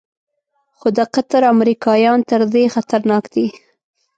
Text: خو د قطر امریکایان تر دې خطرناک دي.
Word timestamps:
خو 0.77 0.87
د 0.97 0.99
قطر 1.13 1.41
امریکایان 1.55 2.19
تر 2.29 2.41
دې 2.53 2.63
خطرناک 2.73 3.23
دي. 3.33 3.47